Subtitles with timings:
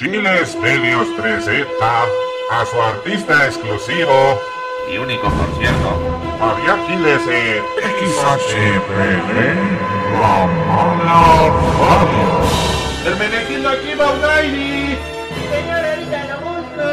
[0.00, 2.04] Chiles Medios presenta
[2.50, 4.40] a su artista exclusivo
[4.90, 6.18] y único concierto.
[6.40, 7.62] María Giles en
[8.00, 9.36] XHPL,
[10.18, 11.52] La Mala
[11.82, 12.28] Radio.
[13.04, 14.96] El menegildo aquí va O'Reilly.
[15.52, 16.86] Señorita, lo busco.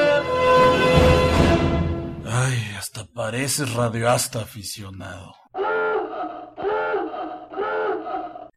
[2.29, 5.33] Ay, hasta pareces radioasta aficionado.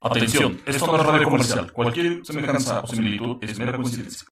[0.03, 1.73] Atención, esto no es radio comercial.
[1.73, 4.27] Cualquier semejanza o similitud es mera coincidencia.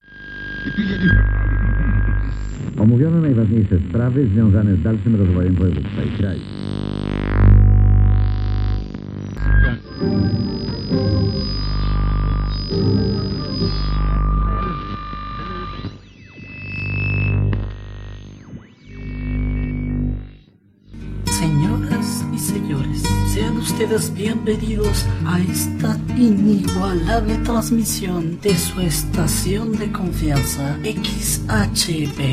[2.79, 6.41] Omówione najważniejsze sprawy związane z dalszym rozwojem województwa i kraju.
[12.69, 13.18] Señoras
[24.15, 32.27] bienvenidos a esta inigualable transmisión de su estación de confianza XHPG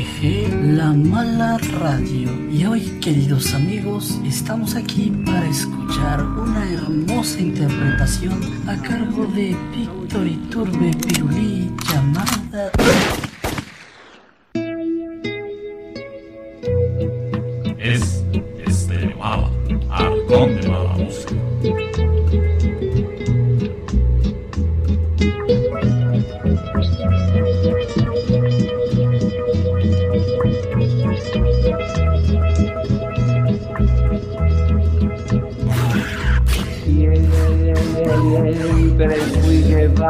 [0.76, 2.30] La Mala Radio.
[2.52, 10.26] Y hoy, queridos amigos, estamos aquí para escuchar una hermosa interpretación a cargo de Víctor
[10.26, 12.70] Iturbe Pirulí llamada...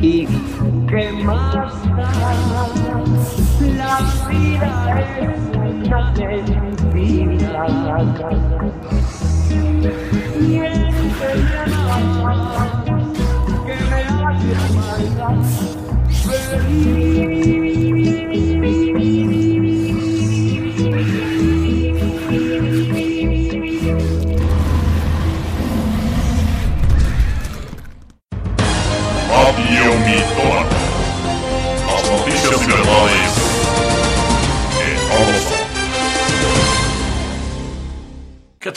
[0.00, 0.26] ¿Y
[0.88, 2.10] qué más da?
[3.76, 3.98] La
[4.28, 4.70] vida
[5.00, 7.66] es una mentira.
[10.38, 11.30] Siénteme
[11.66, 12.66] nada,
[13.66, 15.38] que me hace maldad
[16.28, 17.77] Radio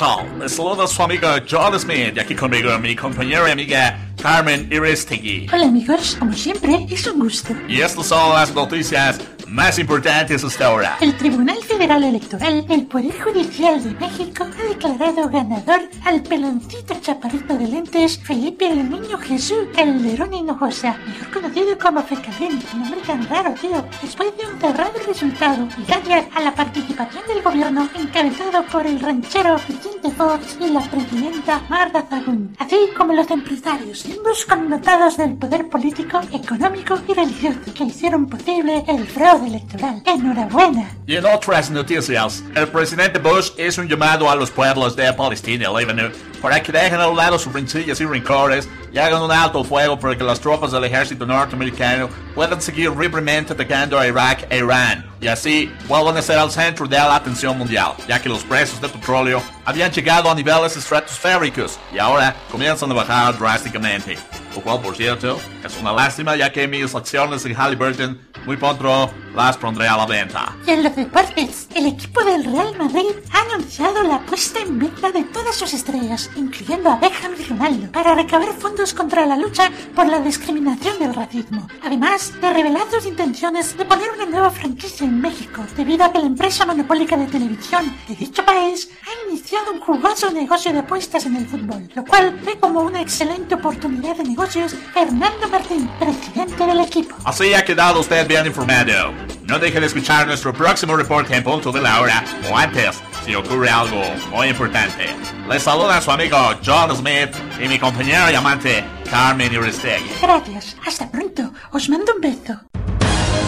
[0.02, 0.40] ¿Qué tal?
[0.40, 5.46] Les saluda su amigo John Smith y aquí conmigo mi compañera y amiga Carmen Iristegui.
[5.54, 7.54] Hola amigos, como siempre, es un gusto.
[7.68, 9.20] Y estas son las noticias
[9.52, 10.98] más importantes hasta ahora.
[11.02, 17.58] El Tribunal Federal Electoral, el Poder Judicial de México, ha declarado ganador al peloncito chaparrito
[17.58, 23.54] de lentes Felipe el Niño Jesús Calderón Hinojosa, mejor conocido como Fecalín, nombre tan raro,
[23.60, 28.88] tío, después de un cerrado resultado y gracias a la participación del gobierno encabezado por
[28.88, 35.18] el ranchero Vicente Fox y la presidenta Marta Zagún, así como los empresarios, ambos connotados
[35.18, 40.02] del poder político, económico y religioso que hicieron posible el fraude electoral.
[40.06, 40.92] ¡Enhorabuena!
[41.06, 45.70] Y en otras noticias, el presidente Bush hizo un llamado a los pueblos de Palestina
[45.70, 46.10] Líbano
[46.42, 50.00] para que dejen a un lado sus rencillas y rencores y hagan un alto fuego
[50.00, 55.10] para que las tropas del ejército norteamericano puedan seguir libremente atacando a Irak e Irán
[55.22, 58.82] y así vuelvan a ser al centro de la atención mundial, ya que los precios
[58.82, 64.18] de petróleo habían llegado a niveles estratosféricos y ahora comienzan a bajar drásticamente.
[64.56, 69.10] Lo cual, por cierto, es una lástima ya que mis acciones en Halliburton muy pronto
[69.36, 70.56] las pondré a la venta.
[70.68, 75.12] Y en los deportes, el equipo del Real Madrid ha anunciado la puesta en venta
[75.12, 79.72] de todas sus estrellas, incluyendo a Beckham y Ronaldo, para recabar fondos contra la lucha
[79.96, 81.68] por la discriminación y el racismo.
[81.84, 86.20] Además de revelar sus intenciones de poner una nueva franquicia en México, debido a que
[86.20, 91.26] la empresa monopólica de televisión de dicho país ha iniciado un jugoso negocio de apuestas
[91.26, 96.66] en el fútbol, lo cual ve como una excelente oportunidad de negocios Fernando Martín, presidente
[96.66, 97.16] del equipo.
[97.26, 99.14] Así ha quedado usted bien informado.
[99.44, 103.36] No deje de escuchar nuestro próximo reporte en punto de la hora o antes si
[103.36, 104.02] ocurre algo
[104.32, 105.16] muy importante.
[105.48, 110.10] Les saluda su amigo John Smith y mi compañera y amante Carmen Iristegui.
[110.20, 112.60] Gracias, hasta pronto, os mando un beso.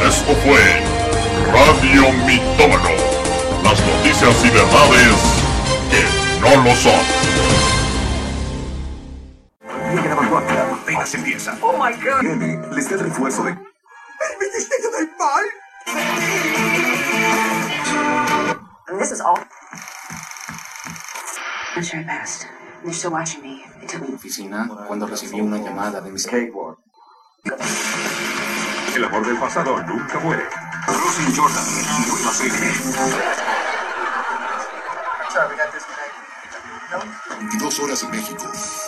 [0.07, 0.79] Esto fue
[1.51, 2.89] Radio Mitómano.
[3.63, 5.17] Las noticias y verdades
[5.89, 7.33] que no lo son.
[10.93, 11.57] Apenas empieza.
[11.61, 12.21] Oh my god.
[12.21, 13.51] Viene, les da el refuerzo de...
[13.51, 13.57] ¡El
[14.39, 15.45] ministerio del mal!
[18.87, 19.39] And this is all.
[21.75, 22.47] I'm sure I passed.
[22.83, 23.63] They're still watching me.
[23.81, 24.13] It took me.
[24.15, 26.25] Oficina, cuando recibí una llamada de mis...
[26.27, 26.79] Cakewalk.
[28.95, 30.43] El amor del pasado nunca muere.
[30.85, 31.65] Rosie Jordan,
[32.07, 32.73] nueva serie.
[35.31, 35.83] Sorry, we got this
[37.39, 38.43] 22 horas en México.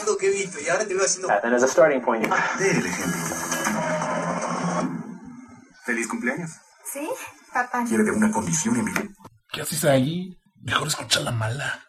[0.05, 1.27] Lo que he visto y ahora te veo haciendo.
[1.27, 2.25] That is a starting point.
[2.59, 3.21] Dé el ejemplo.
[5.85, 6.51] Feliz cumpleaños.
[6.91, 7.07] ¿Sí?
[7.53, 7.83] Papá.
[7.87, 9.09] Quiere de una condición, Emily.
[9.51, 10.37] ¿Qué haces ahí?
[10.61, 11.81] Mejor escucha la mala.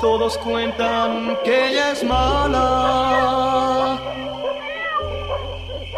[0.00, 3.98] Todos cuentan que ella es mala,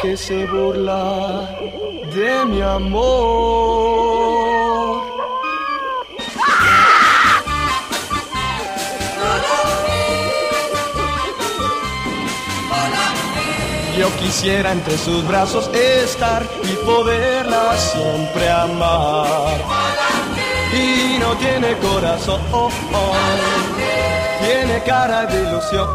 [0.00, 1.48] que se burla
[2.14, 4.53] de mi amor.
[14.24, 19.60] Quisiera entre sus brazos estar y poderla siempre amar.
[20.72, 22.40] Y no tiene corazón,
[24.40, 25.88] tiene cara de ilusión.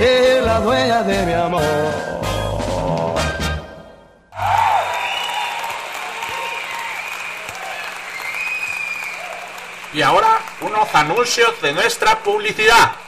[0.00, 1.62] Es la dueña de mi amor.
[9.92, 13.05] Y ahora unos anuncios de nuestra publicidad.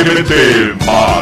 [0.00, 1.19] Salvajemente maleta.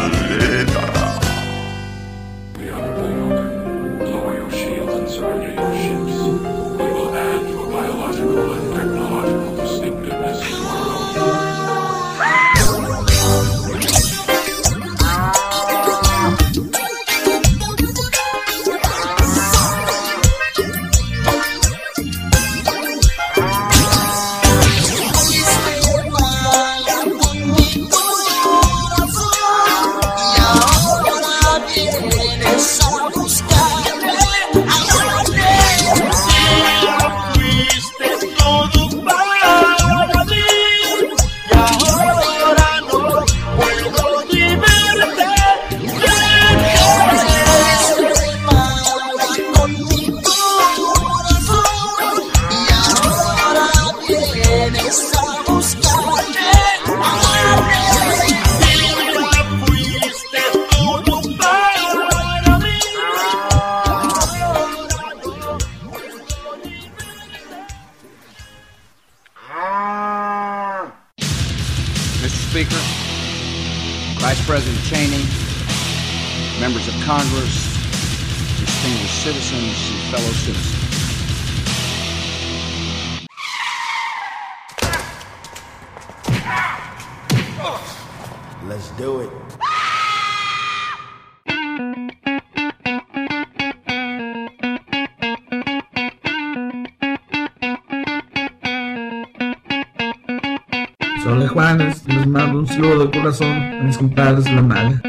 [101.58, 105.02] Les mando un saludo de corazón a mis compadres la mala.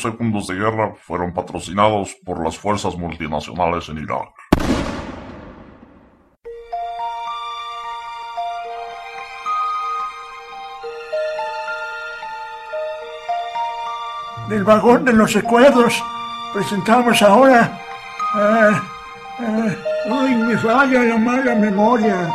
[0.00, 4.30] Segundos de guerra fueron patrocinados por las fuerzas multinacionales en Irak.
[14.48, 16.02] Del vagón de los recuerdos
[16.54, 17.78] presentamos ahora.
[18.34, 18.82] ah,
[19.38, 19.68] ah,
[20.10, 22.32] ¡Ay, me falla la mala memoria!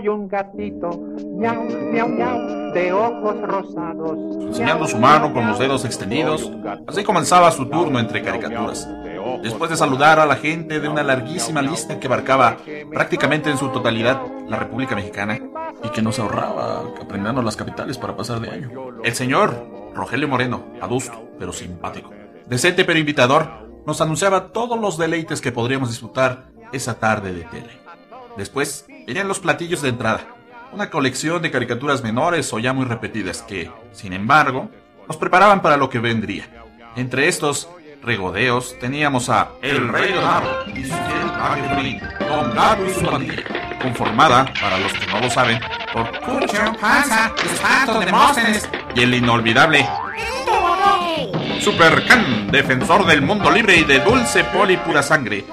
[0.00, 0.90] Soy un gatito,
[1.36, 4.18] miau, miau, miau, de ojos rosados.
[4.40, 6.50] Enseñando su mano con los dedos extendidos,
[6.86, 8.88] así comenzaba su turno entre caricaturas.
[9.42, 12.56] Después de saludar a la gente de una larguísima lista que abarcaba
[12.90, 15.38] prácticamente en su totalidad la República Mexicana
[15.84, 18.70] y que nos ahorraba aprendiendo las capitales para pasar de año.
[19.04, 22.10] El señor Rogelio Moreno, adusto pero simpático,
[22.46, 27.89] decente pero invitador, nos anunciaba todos los deleites que podríamos disfrutar esa tarde de tele.
[28.36, 30.26] Después venían los platillos de entrada,
[30.72, 34.70] una colección de caricaturas menores o ya muy repetidas que, sin embargo,
[35.06, 36.48] nos preparaban para lo que vendría.
[36.96, 37.68] Entre estos
[38.02, 43.44] regodeos teníamos a El Rey Donado y su fiel Don y su pandilla,
[43.82, 45.60] conformada, para los que no lo saben,
[45.92, 49.86] por Cucho, Panza, Espanto, Demóstenes y el inolvidable
[51.60, 55.44] Super Can, defensor del mundo libre y de dulce poli pura sangre,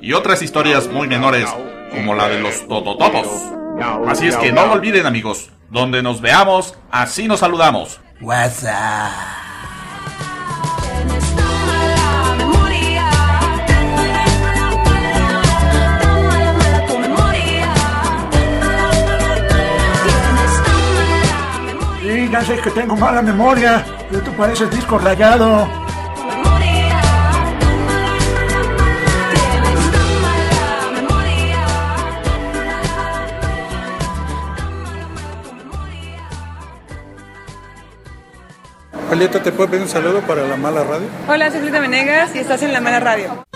[0.00, 1.48] y otras historias muy menores,
[1.90, 3.26] como la de los tototopos.
[4.08, 5.50] Así es que no lo olviden, amigos.
[5.70, 8.00] Donde nos veamos, así nos saludamos.
[8.20, 9.12] WhatsApp.
[22.00, 25.87] Sí, ya sé que tengo mala memoria, pero tú pareces disco rayado.
[39.08, 41.06] Julieta, ¿te puedo pedir un saludo para la mala radio?
[41.28, 43.47] Hola, soy Julieta Venegas y estás en La Mala Radio.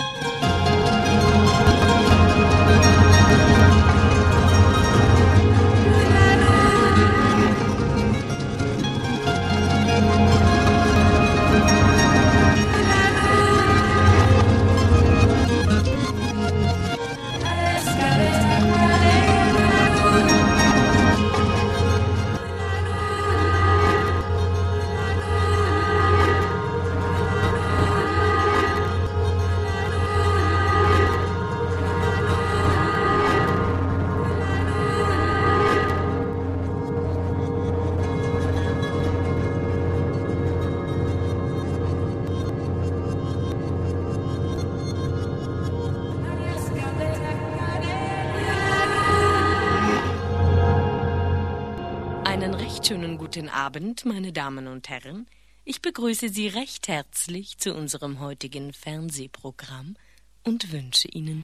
[53.35, 55.27] Guten Abend, meine Damen und Herren.
[55.65, 59.97] Ich begrüße Sie recht herzlich zu unserem heutigen Fernsehprogramm
[60.45, 61.43] und wünsche Ihnen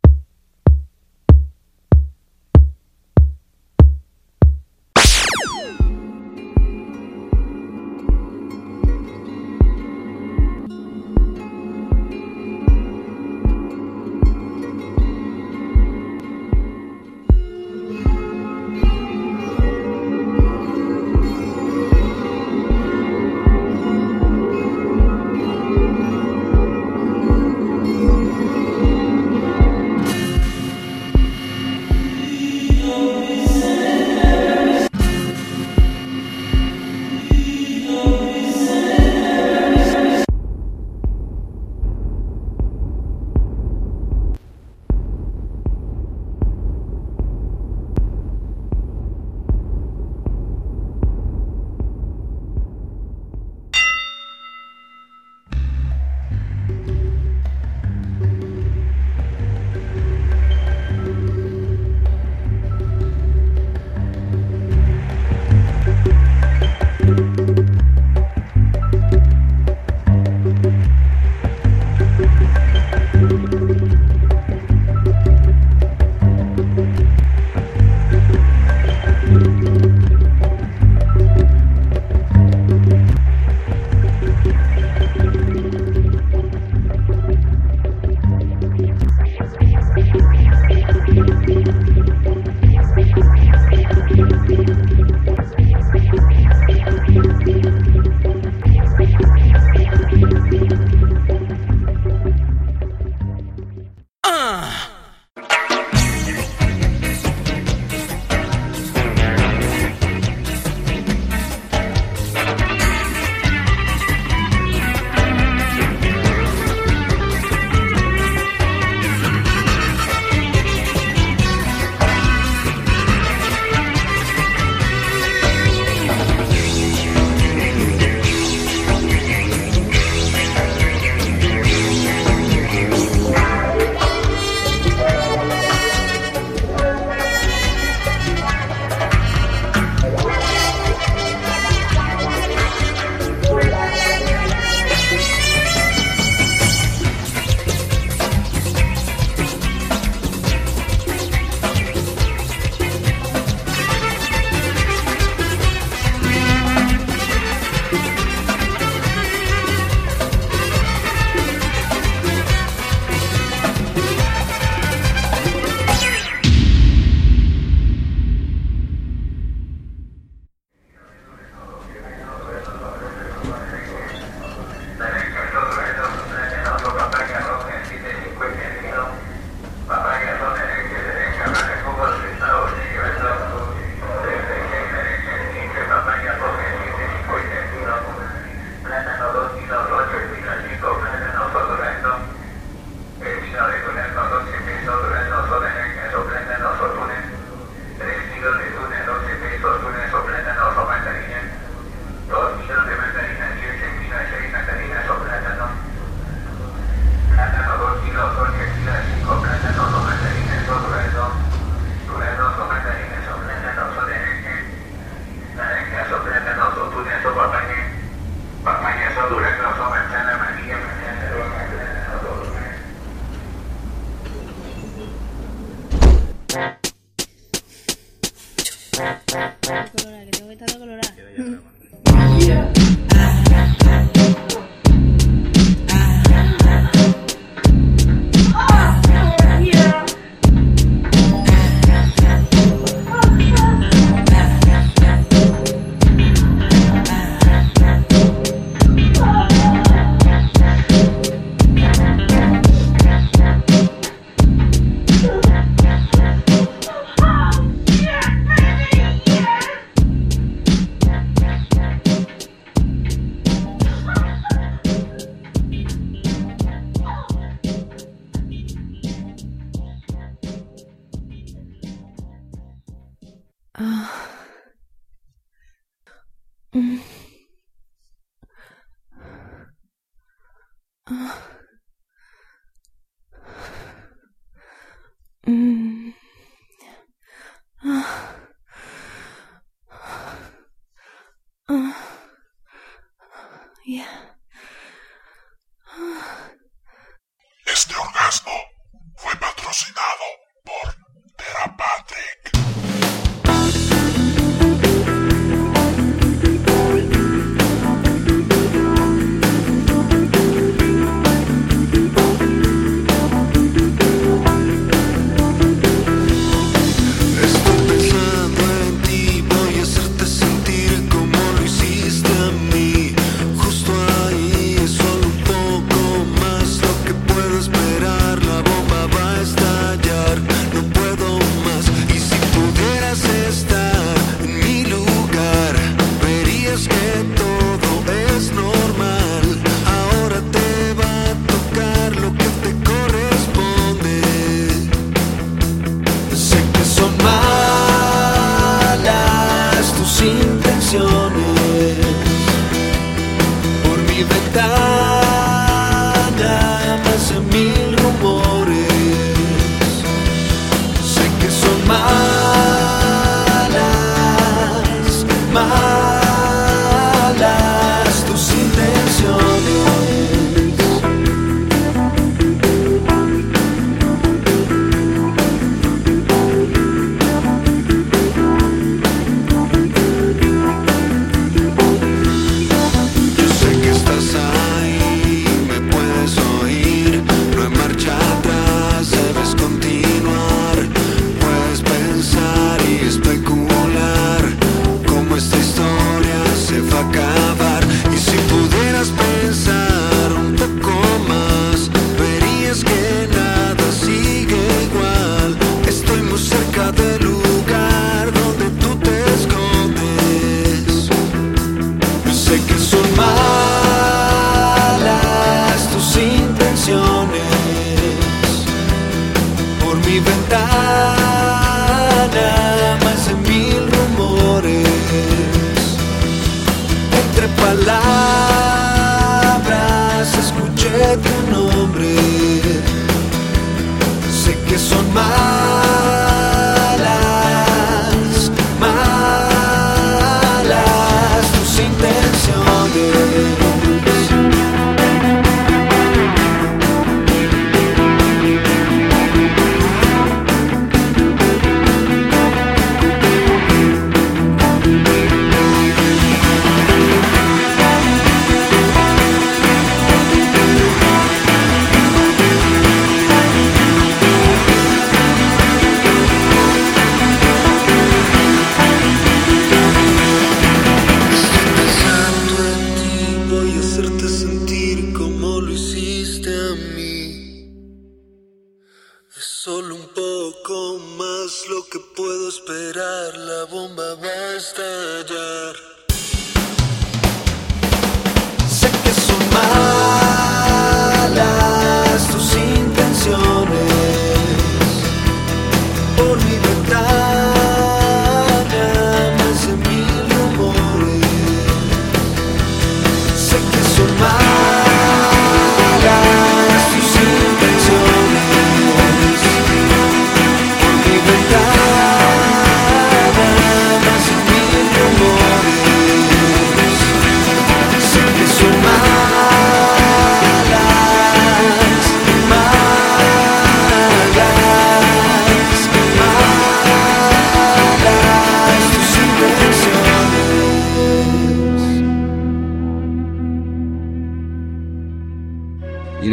[434.78, 435.47] son más.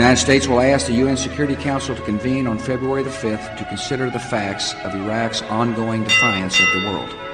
[0.06, 3.65] United States will ask the UN Security Council to convene on February the 5th to
[3.65, 7.25] consider the facts of Iraq's ongoing defiance of the world.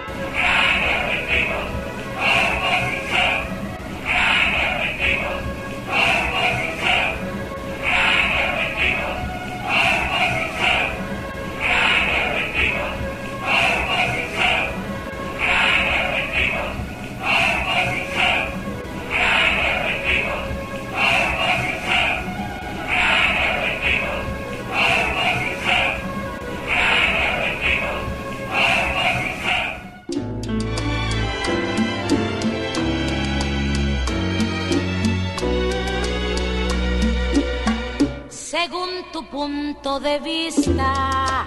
[39.13, 41.45] Tu punto de vista.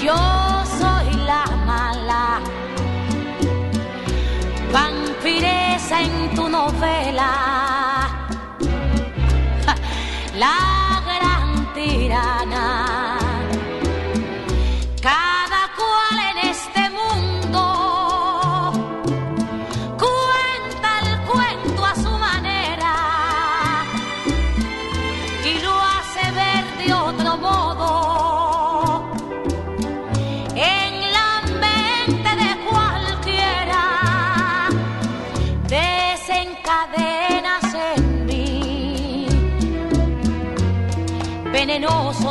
[0.00, 0.14] Yo
[0.78, 2.40] soy la mala,
[4.72, 8.28] vampiresa en tu novela,
[10.36, 10.73] la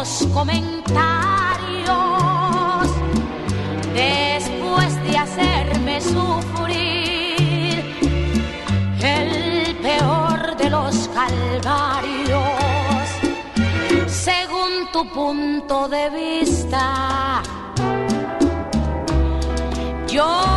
[0.04, 1.88] venenosos comentarios
[3.94, 7.84] después de hacerme sufrir
[9.02, 12.42] el peor de los calvarios.
[14.08, 17.42] Según tu punto de vista
[20.08, 20.53] yo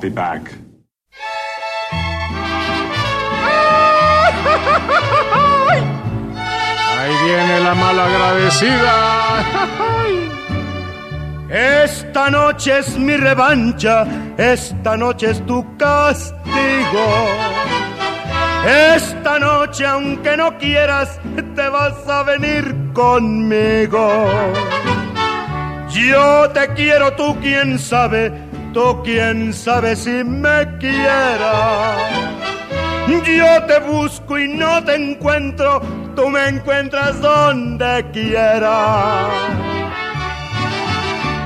[0.00, 0.50] be back.
[6.98, 8.94] Ahí viene la malagradecida.
[11.50, 17.06] Esta noche es mi revancha, esta noche es tu castigo.
[18.94, 21.18] Esta noche, aunque no quieras,
[21.56, 24.26] te vas a venir conmigo.
[25.90, 28.30] Yo te quiero, tú quién sabe,
[28.72, 32.30] tú quién sabe si me quieras.
[33.40, 35.82] Yo te busco y no te encuentro,
[36.14, 39.26] tú me encuentras donde quiera.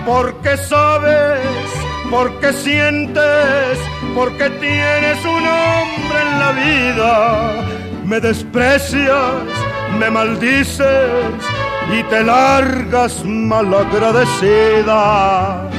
[0.05, 1.41] Porque sabes,
[2.11, 3.79] porque sientes,
[4.15, 7.65] porque tienes un hombre en la vida.
[8.05, 9.35] Me desprecias,
[9.99, 11.33] me maldices
[11.93, 15.74] y te largas malagradecida.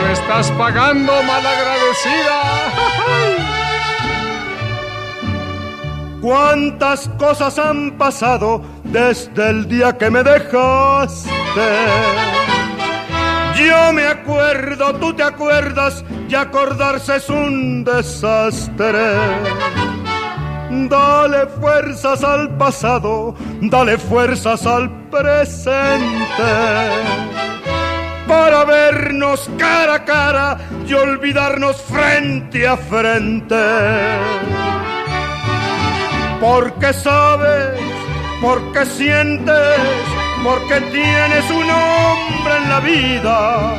[0.00, 2.38] Lo estás pagando, malagradecida.
[6.20, 11.30] ¿Cuántas cosas han pasado desde el día que me dejaste?
[13.56, 19.14] Yo me acuerdo, tú te acuerdas, y acordarse es un desastre.
[20.70, 25.98] Dale fuerzas al pasado, dale fuerzas al presente.
[28.28, 33.56] Para vernos cara a cara y olvidarnos frente a frente.
[36.38, 37.80] Porque sabes,
[38.42, 39.80] porque sientes,
[40.44, 43.74] porque tienes un hombre en la vida.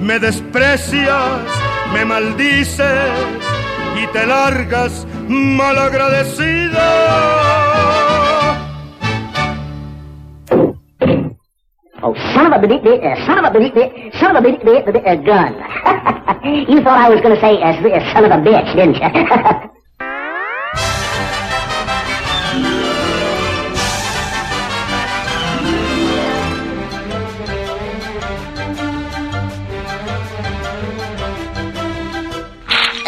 [0.00, 1.42] Me desprecias,
[1.92, 3.10] me maldices
[4.02, 7.59] y te largas malagradecida.
[12.10, 15.14] Oh, son of a bit, uh, son of a bit, son of a bit, uh,
[15.22, 15.54] gun.
[16.68, 17.72] you thought I was going to say uh,
[18.12, 19.70] son of a bitch, didn't you?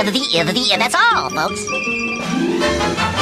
[0.03, 3.22] The, the, that's all, folks.